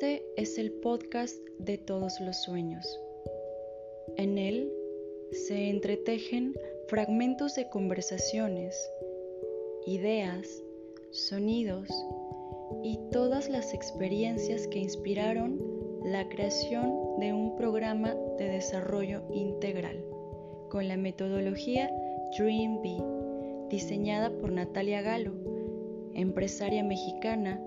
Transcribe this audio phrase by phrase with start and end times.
[0.00, 2.98] Este es el podcast de todos los sueños.
[4.16, 4.72] En él
[5.30, 6.54] se entretejen
[6.88, 8.74] fragmentos de conversaciones,
[9.84, 10.62] ideas,
[11.10, 11.90] sonidos
[12.82, 15.60] y todas las experiencias que inspiraron
[16.02, 20.02] la creación de un programa de desarrollo integral
[20.70, 21.90] con la metodología
[22.38, 22.80] Dream
[23.68, 25.34] diseñada por Natalia Galo,
[26.14, 27.62] empresaria mexicana,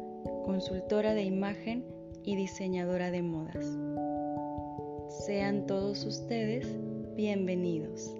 [0.46, 1.93] consultora de imagen
[2.26, 3.66] y diseñadora de modas.
[5.26, 6.68] Sean todos ustedes
[7.16, 8.16] bienvenidos.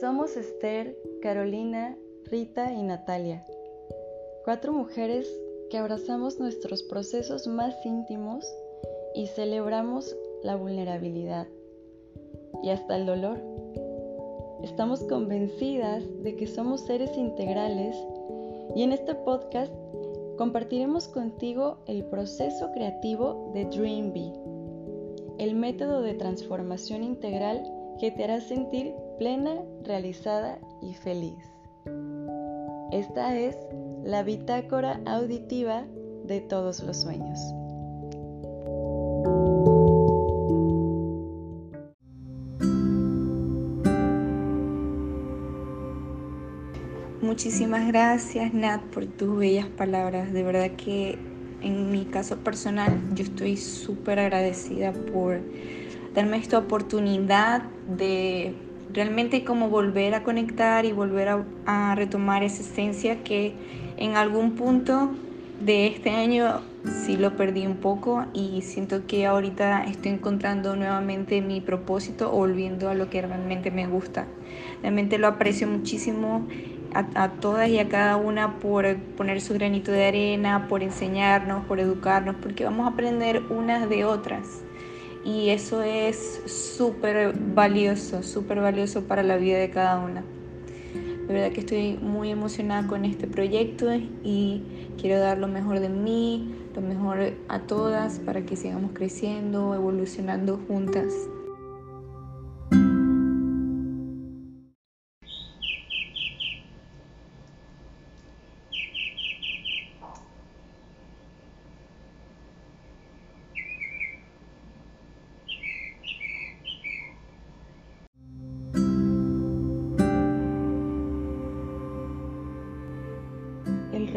[0.00, 3.44] Somos Esther, Carolina, Rita y Natalia,
[4.44, 5.28] cuatro mujeres
[5.70, 8.44] que abrazamos nuestros procesos más íntimos
[9.14, 11.46] y celebramos la vulnerabilidad
[12.62, 13.38] y hasta el dolor.
[14.62, 17.96] Estamos convencidas de que somos seres integrales
[18.74, 19.72] y en este podcast
[20.36, 24.12] compartiremos contigo el proceso creativo de Dream
[25.38, 27.62] el método de transformación integral
[27.98, 31.38] que te hará sentir plena, realizada y feliz.
[32.92, 33.56] Esta es
[34.04, 35.86] la bitácora auditiva
[36.24, 37.38] de todos los sueños.
[47.42, 50.30] Muchísimas gracias Nat por tus bellas palabras.
[50.30, 51.18] De verdad que
[51.62, 55.40] en mi caso personal yo estoy súper agradecida por
[56.14, 57.62] darme esta oportunidad
[57.96, 58.52] de
[58.92, 61.28] realmente como volver a conectar y volver
[61.64, 63.54] a, retomar esa esencia que
[63.96, 65.08] en algún punto
[65.64, 66.60] de este año
[67.06, 72.36] sí lo perdí un poco y siento que ahorita estoy encontrando nuevamente mi propósito o
[72.36, 74.26] volviendo a lo que realmente me gusta.
[74.82, 76.46] Realmente lo aprecio muchísimo
[76.94, 81.80] a, todas y a cada una por poner su granito de arena, por enseñarnos, por
[81.80, 84.62] educarnos, porque vamos a aprender unas de otras
[85.24, 90.22] y eso es súper valioso, súper valioso para la vida de cada una.
[91.26, 93.86] De verdad que estoy muy emocionada con este proyecto
[94.24, 94.62] y
[95.00, 100.58] quiero dar lo mejor de mí, lo mejor a todas para que sigamos creciendo, evolucionando
[100.66, 101.14] juntas.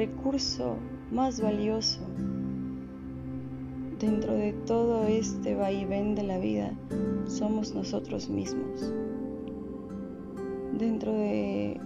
[0.06, 0.76] Recurso
[1.12, 2.02] más valioso
[4.00, 6.74] dentro de todo este vaivén de la vida
[7.26, 8.94] somos nosotros mismos.
[10.78, 11.80] Dentro de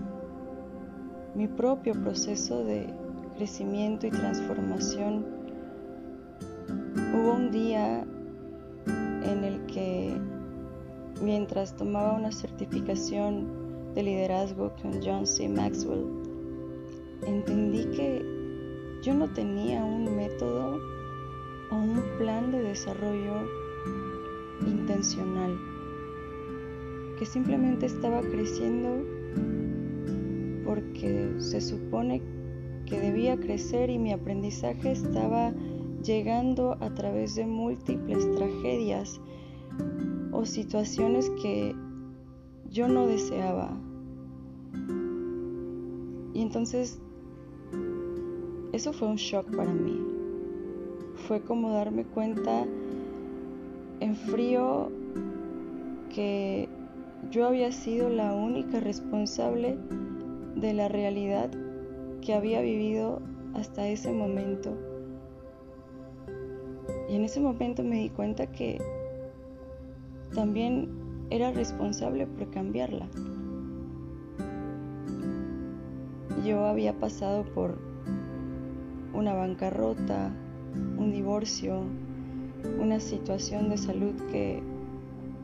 [1.36, 2.92] mi propio proceso de
[3.36, 5.24] crecimiento y transformación,
[7.14, 8.04] hubo un día
[9.32, 10.20] en el que
[11.22, 15.48] mientras tomaba una certificación de liderazgo con John C.
[15.48, 16.27] Maxwell,
[17.26, 18.26] entendí que
[19.02, 20.80] yo no tenía un método
[21.72, 23.34] o un plan de desarrollo
[24.66, 25.58] intencional,
[27.18, 29.04] que simplemente estaba creciendo
[30.66, 32.22] porque se supone
[32.86, 35.54] que debía crecer y mi aprendizaje estaba
[36.04, 39.20] llegando a través de múltiples tragedias
[40.32, 41.76] o situaciones que
[42.70, 43.78] yo no deseaba.
[46.34, 47.02] Y entonces
[48.78, 50.00] eso fue un shock para mí.
[51.28, 52.64] Fue como darme cuenta
[54.00, 54.92] en frío
[56.14, 56.70] que
[57.32, 59.80] yo había sido la única responsable
[60.56, 61.50] de la realidad
[62.22, 63.20] que había vivido
[63.56, 64.78] hasta ese momento.
[67.10, 68.80] Y en ese momento me di cuenta que
[70.36, 70.88] también
[71.32, 73.08] era responsable por cambiarla.
[76.46, 77.87] Yo había pasado por
[79.18, 80.32] una bancarrota,
[81.00, 81.82] un divorcio,
[82.80, 84.62] una situación de salud que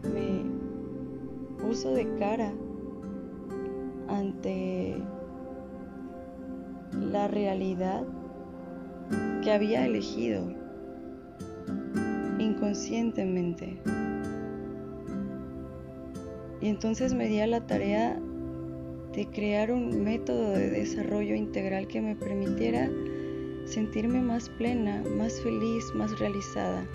[0.04, 0.44] me
[1.60, 2.54] puso de cara
[4.08, 4.96] ante
[6.92, 8.04] la realidad
[9.42, 10.54] que había elegido
[12.38, 13.80] inconscientemente.
[16.62, 18.20] Y entonces me di a la tarea
[19.16, 22.88] de crear un método de desarrollo integral que me permitiera
[23.66, 26.86] sentirme más plena, más feliz, más realizada,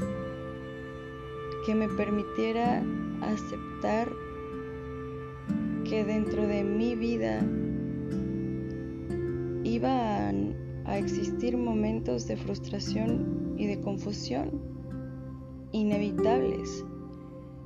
[1.67, 2.83] que me permitiera
[3.21, 4.09] aceptar
[5.85, 7.41] que dentro de mi vida
[9.65, 10.55] iban
[10.85, 14.51] a existir momentos de frustración y de confusión
[15.73, 16.85] inevitables,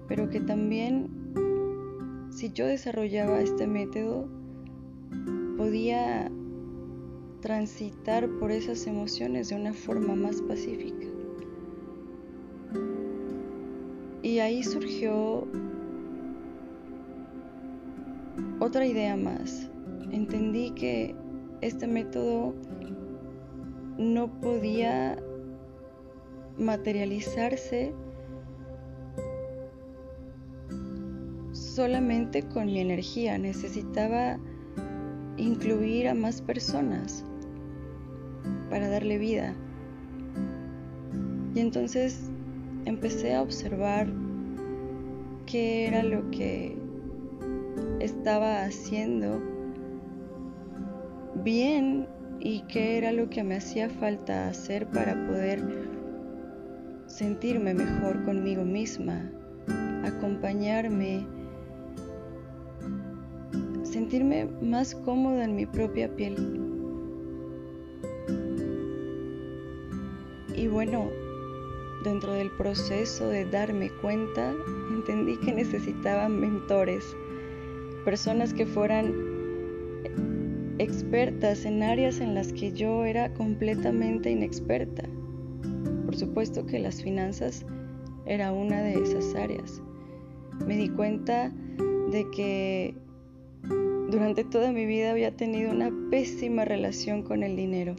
[0.09, 1.09] pero que también
[2.31, 4.29] si yo desarrollaba este método
[5.57, 6.31] podía
[7.43, 11.07] transitar por esas emociones de una forma más pacífica.
[14.23, 15.47] Y ahí surgió
[18.61, 19.69] otra idea más.
[20.13, 21.15] Entendí que
[21.61, 22.55] este método
[23.99, 25.19] no podía
[26.57, 27.93] materializarse
[31.51, 34.39] solamente con mi energía, necesitaba
[35.37, 37.25] incluir a más personas
[38.71, 39.55] para darle vida.
[41.55, 42.31] Y entonces
[42.85, 44.09] empecé a observar
[45.47, 46.77] qué era lo que
[48.01, 49.41] estaba haciendo
[51.45, 52.07] bien
[52.41, 55.63] y qué era lo que me hacía falta hacer para poder
[57.07, 59.31] sentirme mejor conmigo misma,
[60.05, 61.27] acompañarme,
[63.83, 66.62] sentirme más cómoda en mi propia piel.
[70.63, 71.11] Y bueno,
[72.05, 74.55] dentro del proceso de darme cuenta,
[74.93, 77.17] entendí que necesitaba mentores
[78.05, 79.13] personas que fueran
[80.79, 85.03] expertas en áreas en las que yo era completamente inexperta.
[86.05, 87.67] Por supuesto que las finanzas
[88.25, 89.83] era una de esas áreas.
[90.65, 91.53] Me di cuenta
[92.13, 92.95] de que
[94.13, 97.97] durante toda mi vida había tenido una pésima relación con el dinero.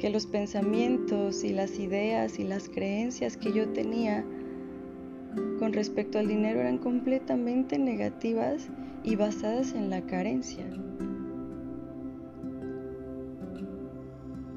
[0.00, 4.24] Que los pensamientos y las ideas y las creencias que yo tenía
[5.58, 8.70] con respecto al dinero eran completamente negativas
[9.04, 10.64] y basadas en la carencia.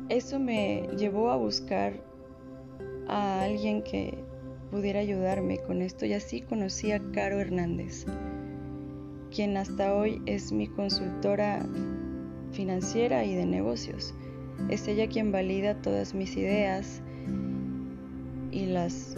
[0.08, 2.02] Eso me llevó a buscar
[3.08, 4.18] a alguien que
[4.72, 8.06] pudiera ayudarme con esto y así conocí a Caro Hernández,
[9.30, 11.66] quien hasta hoy es mi consultora
[12.52, 14.14] financiera y de negocios.
[14.70, 17.02] Es ella quien valida todas mis ideas
[18.52, 19.16] y las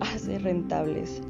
[0.00, 1.22] hace rentables.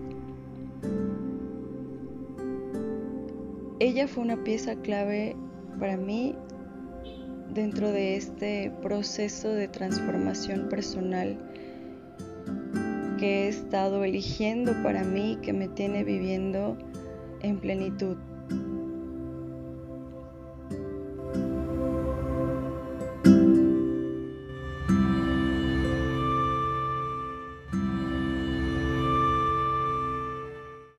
[3.78, 5.36] Ella fue una pieza clave
[5.78, 6.34] para mí
[7.52, 11.38] dentro de este proceso de transformación personal
[13.18, 16.76] que he estado eligiendo para mí, que me tiene viviendo
[17.40, 18.16] en plenitud.